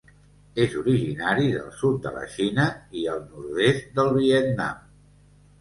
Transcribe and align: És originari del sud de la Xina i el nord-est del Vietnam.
És 0.63 0.71
originari 0.79 1.51
del 1.57 1.67
sud 1.83 2.01
de 2.07 2.13
la 2.17 2.23
Xina 2.37 2.65
i 3.03 3.05
el 3.15 3.21
nord-est 3.35 3.93
del 4.01 4.11
Vietnam. 4.17 4.85